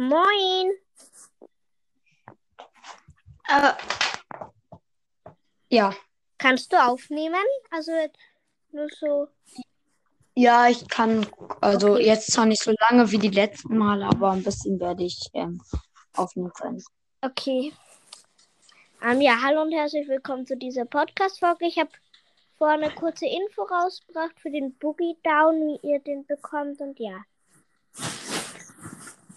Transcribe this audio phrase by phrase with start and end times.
[0.00, 0.72] Moin.
[3.48, 3.72] Äh,
[5.68, 5.94] ja.
[6.38, 7.44] Kannst du aufnehmen?
[7.70, 7.92] Also
[8.72, 9.28] nur so.
[10.34, 11.26] Ja, ich kann,
[11.60, 12.06] also Okay.
[12.06, 15.60] jetzt zwar nicht so lange wie die letzten Male, aber ein bisschen werde ich ähm,
[16.16, 16.82] aufnehmen können.
[17.20, 17.74] Okay.
[19.02, 21.66] Ähm, ja, hallo und herzlich willkommen zu dieser Podcast-Folge.
[21.66, 21.90] Ich habe
[22.56, 27.22] vor eine kurze Info rausgebracht für den Boogie Down, wie ihr den bekommt und ja.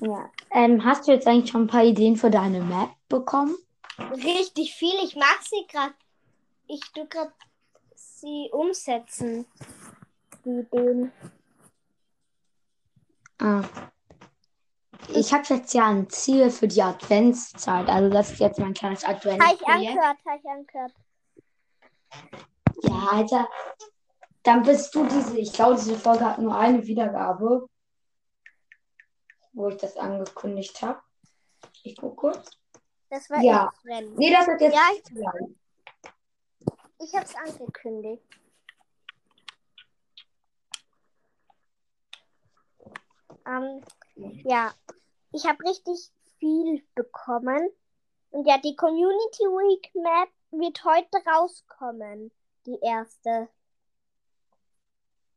[0.00, 0.30] Ja.
[0.50, 3.56] Ähm, hast du jetzt eigentlich schon ein paar Ideen für deine Map bekommen?
[4.12, 4.94] Richtig viel.
[5.02, 5.94] Ich mache sie gerade.
[6.66, 7.32] Ich tue gerade
[7.94, 9.46] sie umsetzen.
[10.44, 11.12] Die Ideen.
[13.40, 13.62] Ah.
[15.14, 17.88] Ich habe jetzt ja ein Ziel für die Adventszeit.
[17.88, 20.92] Also das ist jetzt mein kleines aktuelles Habe ich angehört, habe ich angehört.
[22.82, 23.48] Ja, Alter.
[24.42, 27.68] Dann bist du diese, ich glaube, diese Folge hat nur eine Wiedergabe,
[29.58, 31.02] wo ich das angekündigt habe.
[31.82, 32.50] Ich gucke kurz.
[33.10, 33.70] Das war Ja.
[33.74, 34.14] ich, Sven.
[34.14, 35.56] Nee, das wird jetzt Ja, ich-.
[37.00, 38.22] Ich habe es angekündigt.
[43.46, 43.82] Ähm,
[44.44, 44.72] ja,
[45.32, 47.68] ich habe richtig viel bekommen.
[48.30, 52.30] Und ja, die Community Week Map wird heute rauskommen.
[52.66, 53.48] Die erste.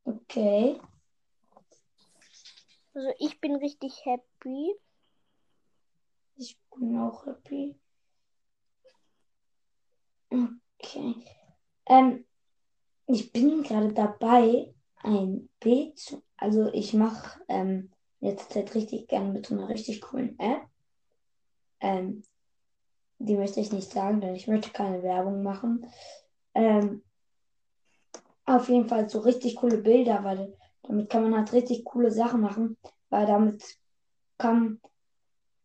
[0.03, 0.79] Okay.
[2.93, 4.75] Also ich bin richtig happy.
[6.35, 7.79] Ich bin auch happy.
[10.29, 11.15] Okay.
[11.85, 12.25] Ähm,
[13.07, 16.21] ich bin gerade dabei, ein Bild zu.
[16.37, 20.63] Also ich mache ähm, jetzt Zeit richtig gerne mit so einer richtig coolen App.
[21.79, 22.23] Ähm,
[23.19, 25.85] die möchte ich nicht sagen, denn ich möchte keine Werbung machen.
[26.53, 27.03] Ähm,
[28.45, 32.41] auf jeden Fall so richtig coole Bilder, weil damit kann man halt richtig coole Sachen
[32.41, 32.77] machen,
[33.09, 33.63] weil damit
[34.37, 34.81] kann,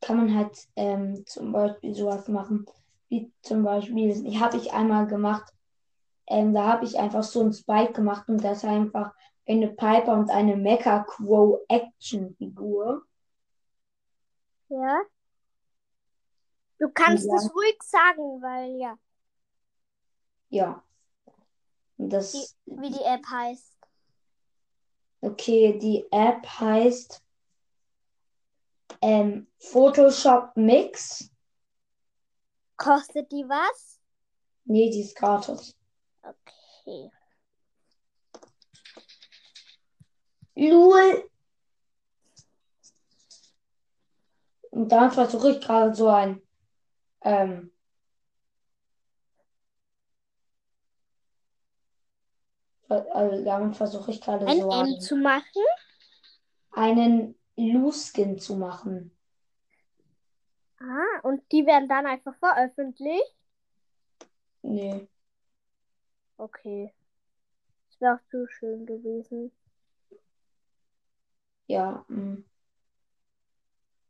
[0.01, 2.67] kann man halt ähm, zum Beispiel sowas machen,
[3.09, 5.53] wie zum Beispiel, ich habe ich einmal gemacht,
[6.27, 9.15] ähm, da habe ich einfach so ein Spike gemacht und das ist einfach
[9.49, 13.05] eine Piper und eine Mecha Crow Action Figur.
[14.69, 15.01] Ja.
[16.79, 17.37] Du kannst Ja.
[17.37, 18.99] es ruhig sagen, weil ja,
[20.49, 20.83] Ja.
[21.99, 23.76] Das, die, wie die App heißt.
[25.21, 27.23] Okay, die App heißt
[29.03, 31.31] ähm, Photoshop Mix.
[32.77, 34.01] Kostet die was?
[34.65, 35.77] Nee, die ist gratis.
[36.23, 37.11] Okay.
[40.57, 41.31] Lul.
[44.71, 46.43] Und dann versuche ich gerade so ein
[47.23, 47.73] ähm,
[52.89, 55.63] also damit versuche ich gerade Ein so M einen, zu machen?
[56.73, 59.11] einen Loose-Skin zu machen.
[60.79, 63.35] Ah, und die werden dann einfach veröffentlicht?
[64.63, 65.09] Nee.
[66.37, 66.93] Okay.
[67.89, 69.53] Das wäre auch zu schön gewesen.
[71.67, 72.05] Ja.
[72.09, 72.45] mm.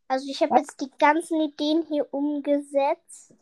[0.09, 3.35] Also ich habe jetzt die ganzen Ideen hier umgesetzt.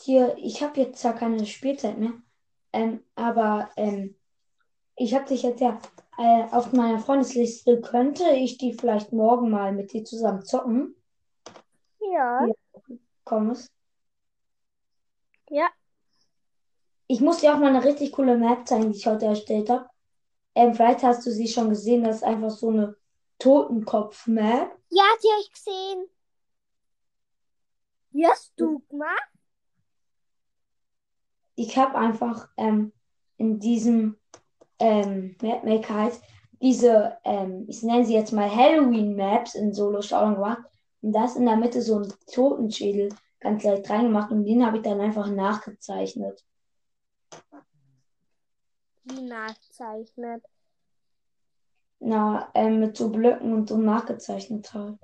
[0.00, 2.12] Hier, ich habe jetzt zwar keine Spielzeit mehr,
[2.72, 4.16] ähm, aber ähm,
[4.96, 5.78] ich habe dich jetzt ja
[6.18, 7.80] äh, auf meiner Freundesliste.
[7.80, 10.94] Könnte ich die vielleicht morgen mal mit dir zusammen zocken?
[12.00, 12.46] Ja.
[12.46, 12.54] Ja.
[13.24, 13.70] Komm es.
[15.48, 15.68] Ja.
[17.06, 19.88] Ich muss dir auch mal eine richtig coole Map zeigen, die ich heute erstellt habe.
[20.54, 22.04] Ähm, vielleicht hast du sie schon gesehen.
[22.04, 22.96] Das ist einfach so eine
[23.38, 24.78] Totenkopf-Map.
[24.90, 26.08] Ja, die habe ich gesehen.
[28.12, 29.31] Die hast du gemacht?
[31.62, 32.92] Ich habe einfach ähm,
[33.36, 34.16] in diesem
[34.80, 36.20] ähm, Mapmaker halt
[36.60, 40.62] diese, ähm, ich nenne sie jetzt mal Halloween-Maps in Solo-Showdown gemacht.
[41.02, 44.78] Und da ist in der Mitte so ein Totenschädel ganz leicht reingemacht und den habe
[44.78, 46.44] ich dann einfach nachgezeichnet.
[49.04, 50.44] Wie nachzeichnet.
[52.00, 54.98] Na, ähm, mit so Blöcken und so nachgezeichnet halt.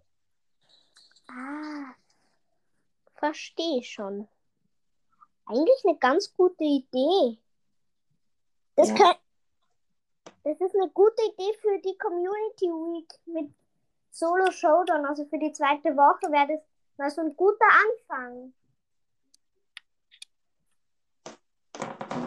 [1.28, 1.94] Ah.
[3.14, 4.26] Verstehe schon.
[5.48, 7.38] Eigentlich eine ganz gute Idee.
[8.76, 8.94] Das, Ja.
[8.96, 9.18] könnt,
[10.44, 13.50] das ist eine gute Idee für die Community Week mit
[14.10, 15.06] Solo Showdown.
[15.06, 16.60] Also für die zweite Woche wäre das
[16.98, 17.66] mal so ein guter
[18.10, 18.52] Anfang.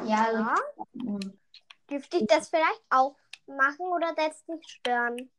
[0.06, 0.56] Ja, Ja.
[1.90, 3.16] Dürfte ich das vielleicht auch
[3.48, 5.30] machen oder das nicht stören?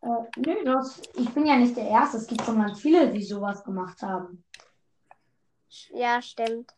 [0.00, 2.16] Äh, nö, das, ich bin ja nicht der Erste.
[2.16, 4.44] Es gibt schon ganz viele, die sowas gemacht haben.
[5.92, 6.72] Ja, stimmt.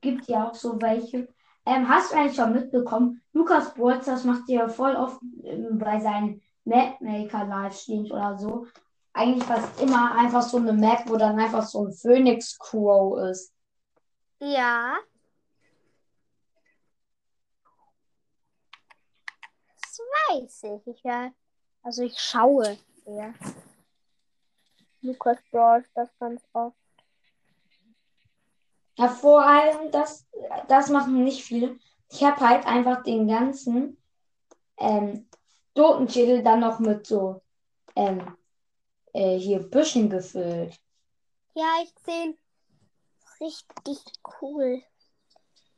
[0.00, 1.28] Gibt ja auch so welche,
[1.68, 6.00] Ähm, hast du eigentlich schon mitbekommen, Lukas Bolz, das macht ja voll oft ähm, bei
[6.00, 8.66] seinen Mapmaker Livestreams oder so.
[9.12, 13.52] Eigentlich fast immer einfach so eine Map, wo dann einfach so ein Phoenix Crow ist.
[14.40, 14.96] Ja.
[19.82, 20.00] Das
[20.30, 20.86] weiß ich.
[20.86, 21.30] ich ja,
[21.82, 23.34] also ich schaue eher.
[25.02, 26.76] Lukas Brawl das ganz oft.
[28.96, 30.26] Ja, vor allem, das,
[30.66, 31.78] das machen nicht viele.
[32.10, 33.96] Ich habe halt einfach den ganzen
[34.76, 35.28] ähm,
[35.74, 37.42] Totenschädel dann noch mit so
[37.94, 38.36] ähm,
[39.12, 40.80] äh, hier Büschen gefüllt.
[41.54, 42.34] Ja, ich sehe
[43.40, 43.98] richtig
[44.40, 44.82] cool.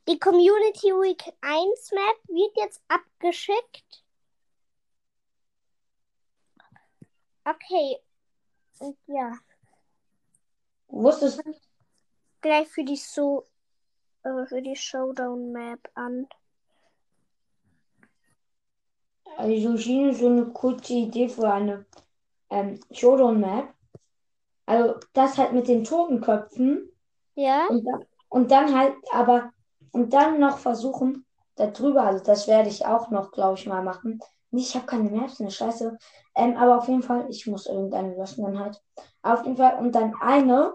[0.07, 4.03] Die Community Week 1 Map wird jetzt abgeschickt.
[7.45, 7.99] Okay.
[9.07, 9.33] Ja.
[10.87, 11.53] Wusstest du?
[12.41, 13.45] Gleich für die so
[14.23, 16.27] äh, für die Showdown Map an.
[19.37, 21.85] Also schien so eine kurze Idee für eine
[22.49, 23.73] ähm, Showdown Map.
[24.65, 26.91] Also das halt mit den Totenköpfen.
[27.35, 27.67] Ja.
[27.67, 29.51] Und dann, und dann halt, aber,
[29.91, 31.25] und dann noch versuchen,
[31.55, 34.19] da drüber, also das werde ich auch noch, glaube ich, mal machen.
[34.51, 35.97] Nicht, ich habe keine Maps, eine Scheiße.
[36.35, 38.81] Ähm, aber auf jeden Fall, ich muss irgendeine löschen dann halt.
[39.21, 40.73] Auf jeden Fall, und dann eine,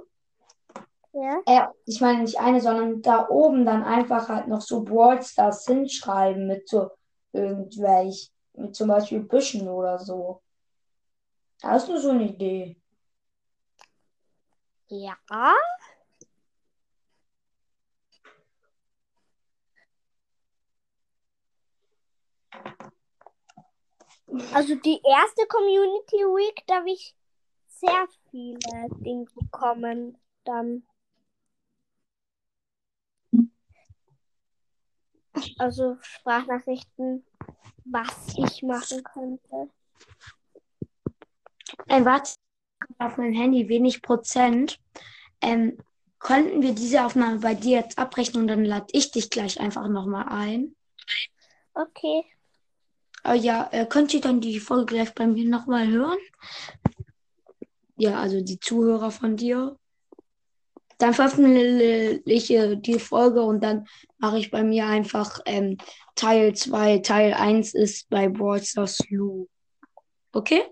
[1.13, 1.41] Ja.
[1.47, 5.67] äh, ich meine nicht eine, sondern da oben dann einfach halt noch so Brawl Stars
[5.67, 6.91] hinschreiben mit so
[7.33, 10.41] irgendwelch, mit zum Beispiel Büschen oder so.
[11.63, 12.77] Hast du so eine Idee?
[14.89, 15.17] Ja.
[24.53, 27.15] Also die erste Community Week, da habe ich
[27.69, 30.19] sehr viele Dinge bekommen.
[30.45, 30.87] Dann.
[35.59, 37.25] Also Sprachnachrichten,
[37.85, 39.71] was ich machen könnte.
[41.89, 42.35] Äh, warte,
[42.99, 44.81] auf mein Handy wenig Prozent.
[45.41, 45.79] Ähm,
[46.19, 49.89] könnten wir diese Aufnahme bei dir jetzt abbrechen und dann lade ich dich gleich einfach
[49.89, 50.75] nochmal ein?
[51.75, 52.25] Okay.
[53.25, 56.19] Äh, ja, äh, könnt ihr dann die Folge gleich bei mir nochmal hören?
[57.97, 59.79] Ja, also die Zuhörer von dir.
[60.99, 63.87] Dann veröffentliche die Folge und dann
[64.19, 65.77] mache ich bei mir einfach ähm,
[66.15, 66.99] Teil 2.
[66.99, 69.47] Teil 1 ist bei Brawl Stars Lou.
[70.33, 70.63] Okay?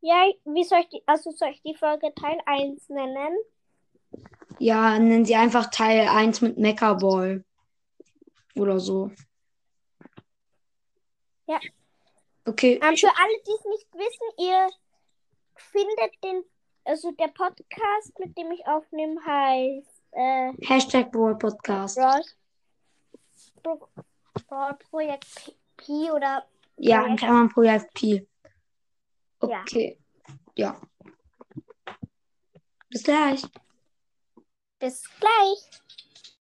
[0.00, 3.36] Ja, wie soll ich die, also soll ich die Folge Teil 1 nennen?
[4.58, 7.44] Ja, nennen sie einfach Teil 1 mit Mecha Ball.
[8.54, 9.10] Oder so.
[11.46, 11.60] Ja.
[12.44, 12.80] Okay.
[12.82, 14.68] Ähm, für alle, die es nicht wissen, ihr
[15.56, 16.44] findet den,
[16.84, 21.96] also der Podcast, mit dem ich aufnehme, heißt äh, Hashtag Brawl Podcast.
[21.96, 22.22] Brawl,
[23.62, 23.88] Pro,
[24.48, 26.46] Brawl Projekt P, P oder
[26.76, 28.26] Ja, in Klammern Projekt P.
[29.42, 29.62] Ja.
[29.62, 29.98] Okay.
[30.56, 30.80] Ja.
[32.88, 33.42] Bis gleich.
[34.78, 35.82] bis gleich.